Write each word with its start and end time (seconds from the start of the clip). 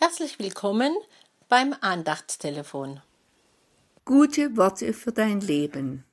Herzlich 0.00 0.38
willkommen 0.38 0.96
beim 1.48 1.74
Andachtstelefon. 1.80 3.02
Gute 4.04 4.56
Worte 4.56 4.92
für 4.92 5.10
dein 5.10 5.40
Leben. 5.40 6.04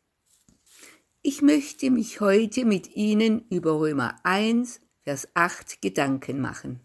Ich 1.22 1.44
möchte 1.44 1.92
mich 1.92 2.20
heute 2.20 2.66
mit 2.66 2.96
Ihnen 2.96 3.48
über 3.50 3.74
Römer 3.74 4.16
1, 4.24 4.82
Vers 5.04 5.28
8 5.36 5.84
Gedanken 5.84 6.42
machen. 6.42 6.80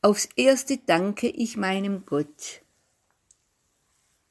Aufs 0.00 0.30
erste 0.34 0.78
danke 0.78 1.28
ich 1.28 1.58
meinem 1.58 2.06
Gott 2.06 2.62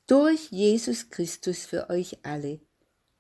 durch 0.08 0.50
Jesus 0.50 1.12
Christus 1.12 1.64
für 1.64 1.92
euch 1.92 2.18
alle, 2.24 2.60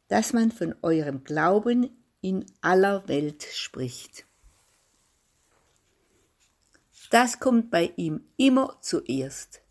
dass 0.07 0.33
man 0.33 0.51
von 0.51 0.73
eurem 0.81 1.23
Glauben 1.23 1.91
in 2.21 2.43
aller 2.61 3.07
Welt 3.07 3.43
spricht. 3.43 4.25
Das 7.13 7.39
kommt 7.39 7.69
bei 7.69 7.93
ihm 7.95 8.25
immer 8.37 8.79
zuerst. 8.81 9.61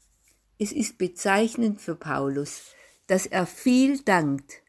Es 0.60 0.70
ist 0.70 0.96
bezeichnend 0.96 1.80
für 1.80 1.96
Paulus, 1.96 2.66
dass 3.08 3.26
er 3.26 3.46
viel 3.46 3.98
dankt. 3.98 4.62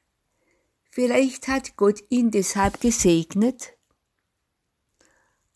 Vielleicht 0.90 1.48
hat 1.48 1.78
Gott 1.78 2.04
ihn 2.10 2.32
deshalb 2.32 2.82
gesegnet. 2.82 3.74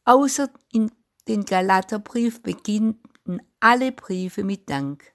Außer 0.05 0.51
in 0.71 0.91
den 1.27 1.43
Galaterbrief 1.43 2.43
beginnen 2.43 3.01
alle 3.59 3.91
Briefe 3.91 4.43
mit 4.43 4.69
Dank. 4.69 5.11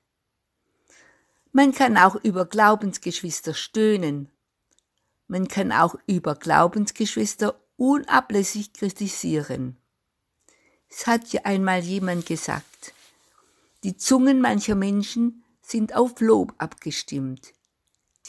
Man 1.52 1.70
kann 1.70 1.96
auch 1.96 2.16
über 2.16 2.46
Glaubensgeschwister 2.46 3.54
stöhnen. 3.54 4.28
Man 5.28 5.46
kann 5.46 5.70
auch 5.70 5.94
über 6.08 6.34
Glaubensgeschwister 6.34 7.60
unablässig 7.76 8.72
kritisieren. 8.72 9.76
Es 10.94 11.06
hat 11.06 11.32
ja 11.32 11.40
einmal 11.44 11.80
jemand 11.80 12.26
gesagt, 12.26 12.92
die 13.82 13.96
Zungen 13.96 14.42
mancher 14.42 14.74
Menschen 14.74 15.42
sind 15.62 15.96
auf 15.96 16.20
Lob 16.20 16.54
abgestimmt, 16.58 17.54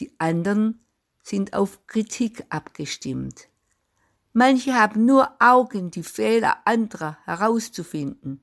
die 0.00 0.14
anderen 0.18 0.82
sind 1.22 1.52
auf 1.52 1.86
Kritik 1.86 2.46
abgestimmt. 2.48 3.48
Manche 4.32 4.74
haben 4.74 5.04
nur 5.04 5.30
Augen, 5.40 5.90
die 5.90 6.02
Fehler 6.02 6.66
anderer 6.66 7.18
herauszufinden, 7.26 8.40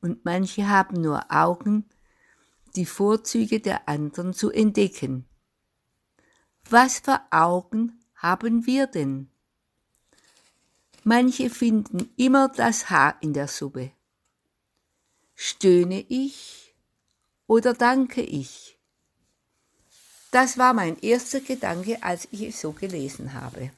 und 0.00 0.24
manche 0.24 0.68
haben 0.68 1.00
nur 1.00 1.32
Augen, 1.32 1.88
die 2.76 2.86
Vorzüge 2.86 3.58
der 3.58 3.88
anderen 3.88 4.34
zu 4.34 4.52
entdecken. 4.52 5.26
Was 6.70 7.00
für 7.00 7.20
Augen 7.32 8.04
haben 8.14 8.66
wir 8.66 8.86
denn? 8.86 9.31
Manche 11.04 11.50
finden 11.50 12.10
immer 12.16 12.48
das 12.48 12.88
Haar 12.88 13.16
in 13.20 13.32
der 13.32 13.48
Suppe. 13.48 13.90
Stöhne 15.34 16.04
ich 16.08 16.76
oder 17.46 17.74
danke 17.74 18.22
ich? 18.22 18.78
Das 20.30 20.58
war 20.58 20.72
mein 20.72 20.98
erster 21.00 21.40
Gedanke, 21.40 22.02
als 22.02 22.28
ich 22.30 22.42
es 22.42 22.60
so 22.60 22.72
gelesen 22.72 23.34
habe. 23.34 23.70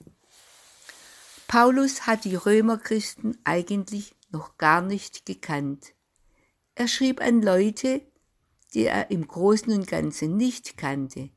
Paulus 1.48 2.06
hat 2.06 2.24
die 2.24 2.36
Römerchristen 2.36 3.38
eigentlich 3.44 4.14
noch 4.30 4.58
gar 4.58 4.82
nicht 4.82 5.24
gekannt. 5.24 5.94
Er 6.74 6.88
schrieb 6.88 7.20
an 7.20 7.40
Leute, 7.40 8.02
die 8.74 8.84
er 8.84 9.10
im 9.10 9.26
Großen 9.26 9.72
und 9.72 9.86
Ganzen 9.86 10.36
nicht 10.36 10.76
kannte. 10.76 11.30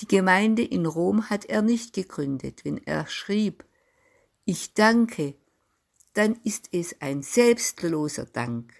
Die 0.00 0.06
Gemeinde 0.06 0.62
in 0.62 0.86
Rom 0.86 1.30
hat 1.30 1.44
er 1.46 1.62
nicht 1.62 1.92
gegründet, 1.92 2.64
wenn 2.64 2.78
er 2.78 3.06
schrieb, 3.06 3.64
ich 4.50 4.74
danke, 4.74 5.36
dann 6.12 6.34
ist 6.42 6.70
es 6.72 7.00
ein 7.00 7.22
selbstloser 7.22 8.24
Dank. 8.24 8.74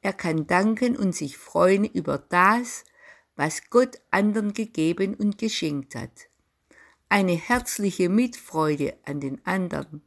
Er 0.00 0.12
kann 0.12 0.48
danken 0.48 0.96
und 0.96 1.14
sich 1.14 1.38
freuen 1.38 1.84
über 1.84 2.18
das, 2.18 2.84
was 3.36 3.70
Gott 3.70 4.00
anderen 4.10 4.54
gegeben 4.54 5.14
und 5.14 5.38
geschenkt 5.38 5.94
hat. 5.94 6.28
Eine 7.08 7.34
herzliche 7.34 8.08
Mitfreude 8.08 8.98
an 9.04 9.20
den 9.20 9.46
anderen. 9.46 10.02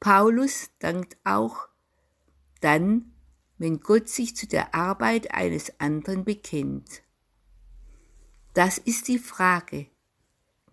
Paulus 0.00 0.70
dankt 0.80 1.16
auch 1.22 1.68
dann, 2.60 3.12
wenn 3.56 3.78
Gott 3.78 4.08
sich 4.08 4.34
zu 4.34 4.48
der 4.48 4.74
Arbeit 4.74 5.32
eines 5.32 5.78
anderen 5.78 6.24
bekennt. 6.24 7.02
Das 8.52 8.78
ist 8.78 9.06
die 9.06 9.20
Frage. 9.20 9.86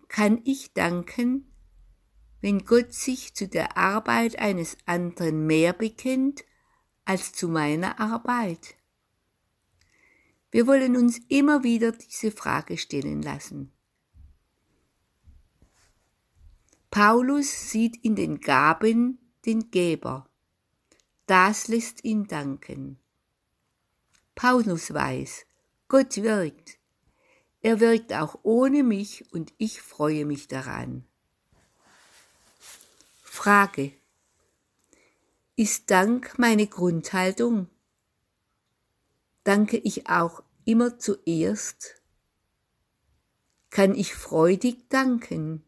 Kann 0.07 0.41
ich 0.45 0.73
danken, 0.73 1.45
wenn 2.41 2.65
Gott 2.65 2.93
sich 2.93 3.33
zu 3.33 3.47
der 3.47 3.77
Arbeit 3.77 4.39
eines 4.39 4.77
anderen 4.85 5.45
mehr 5.45 5.73
bekennt 5.73 6.43
als 7.05 7.31
zu 7.33 7.47
meiner 7.47 7.99
Arbeit? 7.99 8.75
Wir 10.51 10.65
wollen 10.65 10.95
uns 10.95 11.19
immer 11.27 11.63
wieder 11.63 11.91
diese 11.91 12.31
Frage 12.31 12.77
stellen 12.77 13.21
lassen. 13.21 13.71
Paulus 16.89 17.69
sieht 17.69 18.03
in 18.03 18.15
den 18.15 18.39
Gaben 18.39 19.19
den 19.45 19.69
Geber. 19.69 20.27
Das 21.27 21.67
lässt 21.67 22.03
ihn 22.03 22.25
danken. 22.25 22.97
Paulus 24.33 24.91
weiß, 24.91 25.45
Gott 25.87 26.17
wirkt. 26.17 26.79
Er 27.61 27.79
wirkt 27.79 28.13
auch 28.13 28.39
ohne 28.41 28.83
mich 28.83 29.31
und 29.33 29.53
ich 29.57 29.81
freue 29.81 30.25
mich 30.25 30.47
daran. 30.47 31.05
Frage. 33.41 33.93
Ist 35.55 35.91
Dank 35.91 36.37
meine 36.37 36.67
Grundhaltung? 36.67 37.69
Danke 39.45 39.77
ich 39.77 40.09
auch 40.09 40.43
immer 40.65 40.99
zuerst? 40.99 42.01
Kann 43.69 43.95
ich 43.95 44.13
freudig 44.13 44.89
danken? 44.89 45.63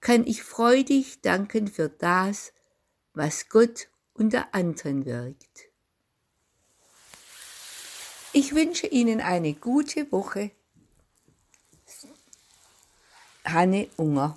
Kann 0.00 0.26
ich 0.26 0.42
freudig 0.42 1.20
danken 1.20 1.68
für 1.68 1.88
das, 1.88 2.52
was 3.14 3.48
Gott 3.48 3.88
unter 4.12 4.52
anderen 4.56 5.04
wirkt? 5.04 5.68
Ich 8.32 8.56
wünsche 8.56 8.88
Ihnen 8.88 9.20
eine 9.20 9.54
gute 9.54 10.10
Woche. 10.10 10.50
Hanne 13.44 13.88
Unger 13.96 14.36